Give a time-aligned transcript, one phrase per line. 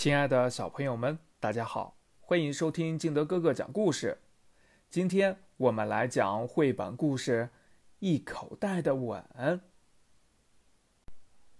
[0.00, 4.22] 亲爱的小朋友们，大家好，欢迎收听敬德哥哥讲故事。
[4.88, 7.50] 今天我们来讲绘本故事
[7.98, 9.22] 《一口袋的吻》。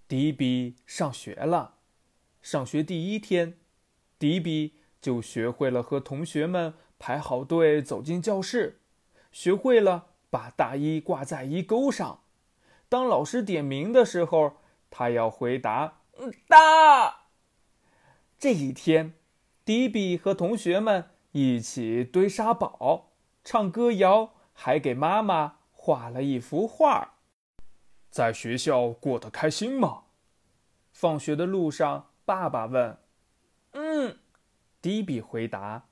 [0.09, 1.75] 迪比上学了，
[2.41, 3.59] 上学第一天，
[4.19, 8.81] 迪比就学会了和同学们排好队走进教室，
[9.31, 12.23] 学会了把大衣挂在衣钩上。
[12.89, 14.57] 当老师点名的时候，
[14.89, 17.19] 他要回答“嗯，大”。
[18.41, 19.13] 这一天，
[19.67, 23.11] 迪比和同学们一起堆沙堡、
[23.45, 27.17] 唱歌谣，还给妈妈画了一幅画。
[28.11, 30.05] 在学校过得开心吗？
[30.91, 32.97] 放学的路上，爸爸问。
[33.73, 34.17] 嗯，
[34.81, 35.89] 迪比回答。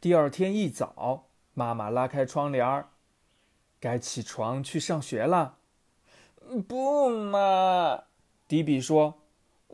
[0.00, 2.88] 第二天一早，妈妈拉开窗帘儿，
[3.78, 5.58] 该起床去上学了。
[6.66, 8.04] 不嘛，
[8.48, 9.20] 迪比说。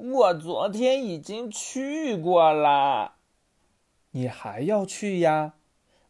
[0.03, 3.17] 我昨天已经去过了，
[4.13, 5.57] 你还要去呀？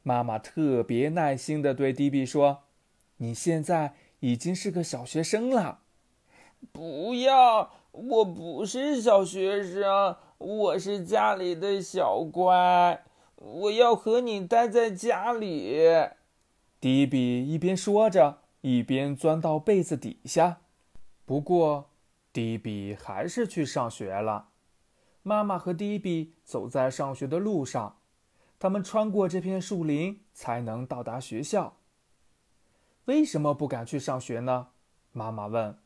[0.05, 2.61] 妈妈特别耐心地对迪比说
[3.19, 5.81] ：“你现在已经是个小学生了。”
[6.71, 13.03] 不要，我不是小学生，我是家里的小乖，
[13.35, 15.81] 我要和你待在家里。
[16.81, 20.61] 迪比一边说着，一边钻到被子底下。
[21.27, 21.87] 不过。
[22.33, 24.51] 迪比还是去上学了。
[25.23, 27.99] 妈妈和迪比走在上学的路上，
[28.59, 31.77] 他们穿过这片树林才能到达学校。
[33.07, 34.69] 为什么不敢去上学呢？
[35.13, 35.77] 妈妈问。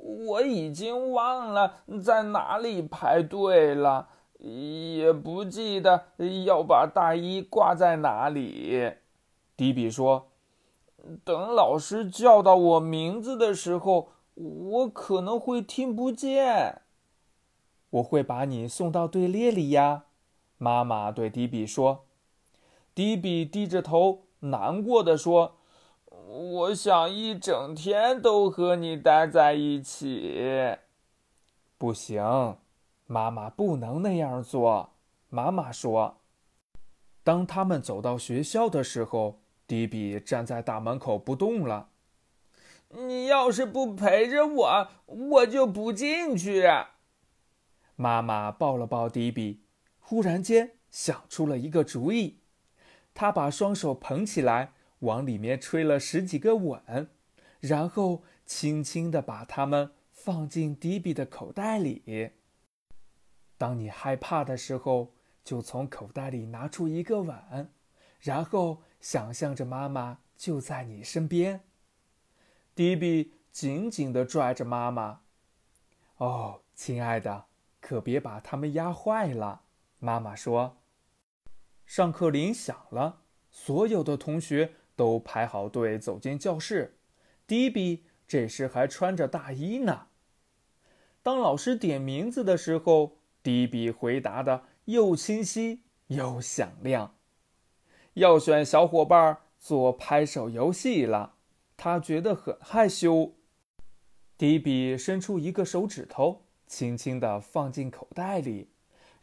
[0.00, 6.04] 我已经忘了在哪里排队了，也不记得
[6.44, 8.92] 要把大衣挂在哪里。
[9.56, 10.30] 迪比说
[11.24, 14.12] ：“等老师叫到我名字的时候。”
[14.42, 16.82] 我可能会听不见。
[17.90, 20.04] 我会把你送到队列里呀，
[20.58, 22.06] 妈妈对迪比说。
[22.94, 25.56] 迪比低着头，难过的说
[26.06, 30.76] ：“我想一整天都和你待在一起。”
[31.76, 32.56] 不行，
[33.06, 34.90] 妈妈不能那样做。
[35.28, 36.16] 妈妈说。
[37.22, 41.88] 当他们走到学校的时候，迪比站在大门口不动了。
[42.90, 46.64] 你要是不陪着我，我就不进去。
[47.96, 49.64] 妈妈抱了抱迪比，
[49.98, 52.40] 忽然间想出了一个主意。
[53.14, 57.10] 她把双手捧起来，往里面吹了十几个吻，
[57.60, 62.32] 然后轻轻地把它们放进迪比的口袋里。
[63.56, 65.14] 当你害怕的时候，
[65.44, 67.72] 就从口袋里拿出一个吻，
[68.18, 71.60] 然后想象着妈妈就在你身边。
[72.74, 75.20] 迪比紧紧地拽着妈妈。
[76.18, 77.46] “哦，亲爱的，
[77.80, 79.62] 可别把它们压坏了。”
[79.98, 80.78] 妈妈说。
[81.84, 86.98] 上课铃响了，所有的同学都排好队走进教室。
[87.46, 90.06] 迪比这时还穿着大衣呢。
[91.22, 97.16] 当老师点名字的时候，迪比回答的又清晰又响亮。
[98.14, 101.34] 要选小伙伴做拍手游戏了。
[101.82, 103.32] 他觉得很害羞。
[104.36, 108.68] 迪比伸出一个手指头，轻轻地放进口袋里，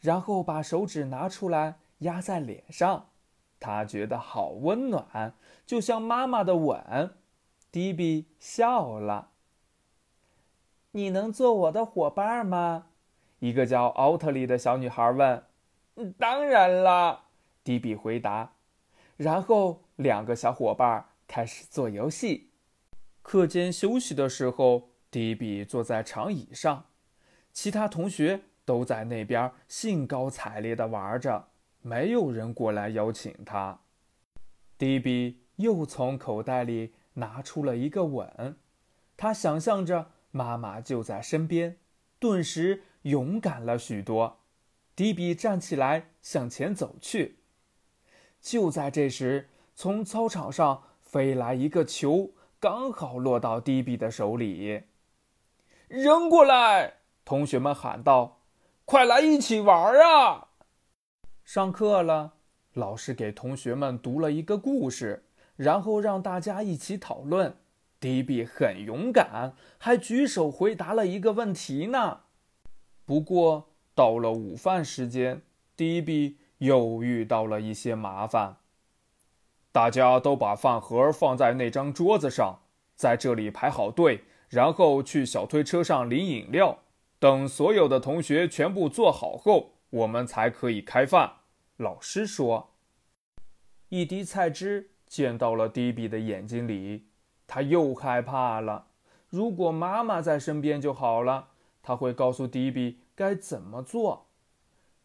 [0.00, 3.10] 然后把手指拿出来压在脸上。
[3.60, 7.14] 他觉得好温暖，就像妈妈的吻。
[7.70, 9.30] 迪比笑了。
[10.90, 12.86] 你能做我的伙伴吗？
[13.38, 15.44] 一个叫奥特利的小女孩问。
[16.18, 17.26] 当然了，
[17.62, 18.54] 迪比回答。
[19.16, 22.47] 然后两个小伙伴开始做游戏。
[23.28, 26.86] 课间休息的时候，迪比坐在长椅上，
[27.52, 31.48] 其他同学都在那边兴高采烈地玩着，
[31.82, 33.80] 没有人过来邀请他。
[34.78, 38.56] 迪比又从口袋里拿出了一个吻，
[39.14, 41.76] 他想象着妈妈就在身边，
[42.18, 44.40] 顿时勇敢了许多。
[44.96, 47.40] 迪比站起来向前走去。
[48.40, 52.32] 就在这时，从操场上飞来一个球。
[52.60, 54.82] 刚好落到迪比的手里，
[55.86, 56.94] 扔过来！
[57.24, 58.40] 同学们喊道
[58.84, 60.48] ：“快来一起玩啊！”
[61.44, 62.34] 上课了，
[62.72, 67.56] 老师给同学们读了一个故事，然后让大家一起讨论。
[68.00, 72.22] 迪比很勇敢，还举手回答了一个问题呢。
[73.04, 75.42] 不过到了午饭时间，
[75.76, 78.56] 迪比又遇到了一些麻烦。
[79.78, 82.62] 大家都把饭盒放在那张桌子上，
[82.96, 86.80] 在这里排好队，然后去小推车上领饮料。
[87.20, 91.30] 等所有的同学全部坐好后，我们才可以开饭。
[91.76, 92.70] 老师说。
[93.88, 97.06] 一滴菜汁溅到了迪比的眼睛里，
[97.46, 98.88] 他又害怕了。
[99.28, 101.50] 如果妈妈在身边就好了，
[101.84, 104.26] 他会告诉迪比该怎么做。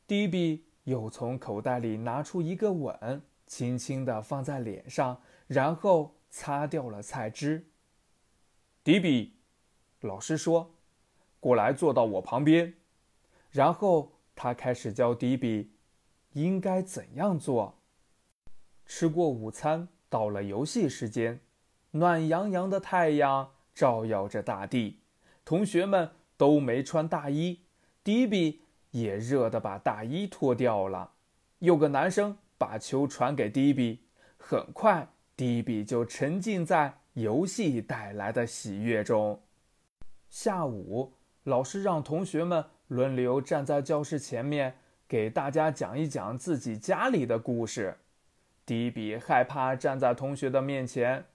[0.07, 3.21] 迪比又从口袋里拿出一个吻，
[3.53, 7.67] 轻轻地放在脸上，然后擦掉了菜汁。
[8.83, 9.35] 迪比，
[9.99, 10.71] 老师说
[11.39, 12.73] ：“过来坐到我旁边。”
[13.53, 15.71] 然后他开始教迪比
[16.31, 17.77] 应该怎样做。
[18.87, 21.39] 吃过午餐，到了游戏时间。
[21.91, 24.97] 暖洋洋的太阳照耀着大地，
[25.45, 27.59] 同学们都没穿大衣，
[28.03, 31.11] 迪比也热得把大衣脱掉了。
[31.59, 33.99] 有个男生把球传给迪比，
[34.37, 39.41] 很快迪比就沉浸在游戏带来的喜悦中。
[40.29, 41.13] 下午，
[41.43, 44.75] 老师让同学们轮流站在教室前面，
[45.07, 47.97] 给大家讲一讲自己家里的故事。
[48.65, 51.25] 迪比害怕站在同学的面前，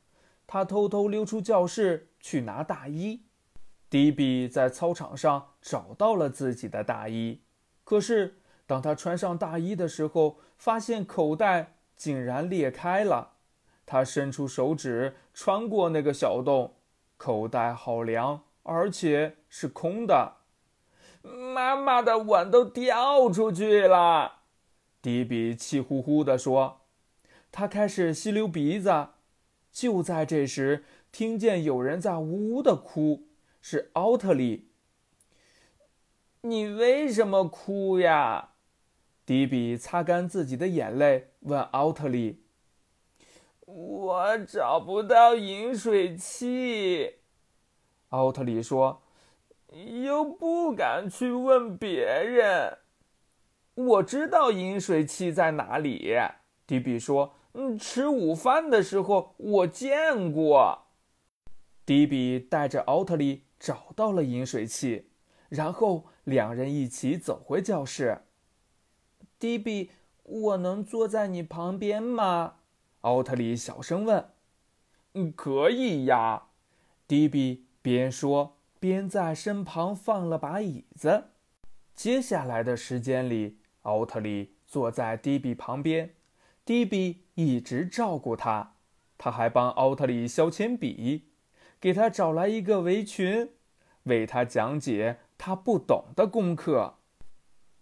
[0.47, 3.23] 他偷偷溜出教室去拿大衣。
[3.91, 7.41] 迪比在操场上找到了自己的大衣，
[7.85, 8.39] 可是
[8.69, 13.31] 当他穿上大衣的时候，发现口袋竟然裂开了。
[13.87, 16.75] 他伸出手指穿过那个小洞，
[17.17, 20.35] 口袋好凉，而且是空的。
[21.23, 24.41] 妈妈的碗都掉出去了，
[25.01, 26.83] 迪比气呼呼地说。
[27.51, 29.09] 他开始吸溜鼻子，
[29.73, 33.29] 就在这时，听见有人在呜呜的哭，
[33.63, 34.69] 是奥特利。
[36.43, 38.51] 你为什么哭呀？
[39.29, 42.47] 迪比擦干自己的眼泪，问奥特利
[43.67, 47.17] ：“我找不到饮水器。”
[48.09, 49.03] 奥特利说
[50.03, 52.79] ：“又不敢去问别人。”
[53.77, 56.17] 我知道饮水器在哪里。
[56.67, 57.35] 迪比说。
[57.53, 60.87] 嗯，吃午饭的时候我见过。
[61.85, 65.11] 迪比带着奥特利找到了饮水器，
[65.51, 68.23] 然后两人一起走回教室。
[69.39, 69.91] 迪比，
[70.25, 72.57] 我能坐在你旁边吗？
[73.03, 74.31] 奥特利小声问。
[75.15, 76.49] 嗯，可以呀。
[77.07, 81.29] 迪比边说边在身旁放了把椅子。
[81.95, 86.15] 接下来的时间里，奥特利坐在迪比旁边。
[86.65, 88.75] 迪比一直照顾他，
[89.17, 91.29] 他还帮奥特利削铅笔，
[91.81, 93.53] 给他找来一个围裙，
[94.03, 96.97] 为他讲解他不懂的功课。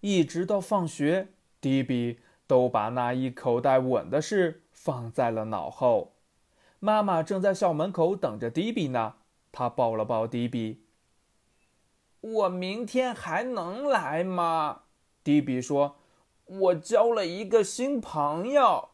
[0.01, 1.31] 一直到放学，
[1.67, 6.15] 迪比都把那一口袋吻的事放在了脑后。
[6.79, 9.15] 妈妈正在校门口等着迪比呢，
[9.51, 10.85] 她抱了抱迪比。
[12.21, 14.83] 我明天还能来吗？
[15.25, 15.97] 迪比说。
[16.45, 18.91] 我交了一个新朋友。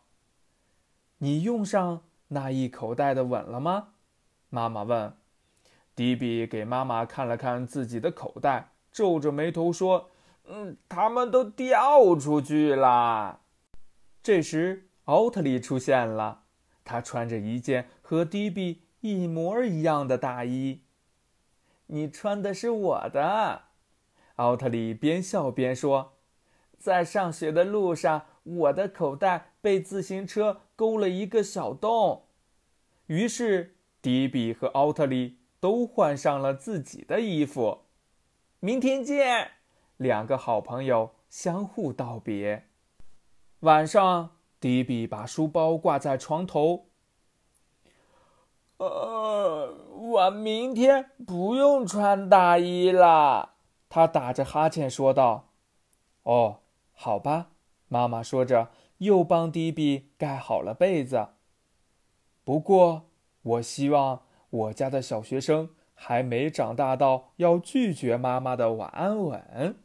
[1.18, 3.88] 你用上那一口袋的吻了吗？
[4.48, 5.14] 妈妈问。
[5.94, 10.08] 迪比给妈妈看了看自己的口袋，皱着眉头说
[10.44, 13.40] ：“嗯，他们都掉出去了。”
[14.22, 16.44] 这时，奥特利出现了，
[16.84, 20.82] 他穿着一件和迪比一模一样的大衣。
[21.86, 23.62] 你穿的是我的，
[24.36, 26.14] 奥特利边笑边说。
[26.78, 32.25] 在上学的路上，我的口袋被自行车勾了一个小洞，
[33.06, 37.82] 于是迪比和奥特利都换上了自己的衣服。
[38.58, 39.52] 明天见，
[40.02, 42.66] 两个好朋友相互道别。
[43.61, 44.30] 晚上，
[44.61, 46.87] 迪比把书包挂在床头。
[48.78, 53.54] 呃，我明天不用穿大衣了，
[53.88, 55.49] 他打着哈欠说道。
[56.25, 56.59] 哦。
[56.94, 57.49] 好吧，
[57.88, 58.68] 妈妈说着，
[58.99, 61.28] 又帮迪比盖好了被子。
[62.44, 63.06] 不过，
[63.42, 69.76] 我希望我家的小学生还没长大到要拒绝妈妈的晚安吻。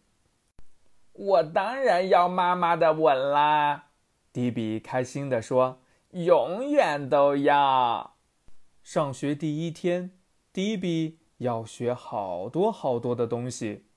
[1.17, 3.89] 我当然要妈妈的吻啦！
[4.31, 5.81] 迪比开心地说
[6.13, 8.17] ：“永远都要。”
[8.83, 10.11] 上学第一天，
[10.53, 13.87] 迪比要学好多好多的东西，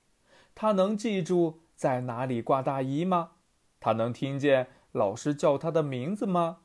[0.55, 1.61] 他能记住。
[1.81, 3.31] 在哪里挂大衣吗？
[3.81, 6.59] 他能听见老师叫他的名字吗？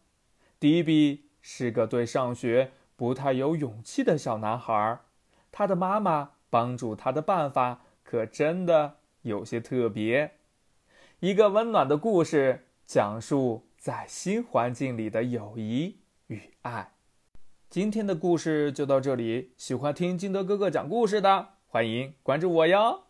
[0.59, 4.99] 迪比是个对上学不太有勇气的小男孩，
[5.53, 10.33] 他的妈妈帮助他的办法可真的有些特别。
[11.21, 16.91] 一个温暖的故事，讲述在新环境里的友谊与爱。
[17.69, 23.04] 今天的故事就到这里，喜欢听金德哥哥讲故事的，欢迎关注我哟。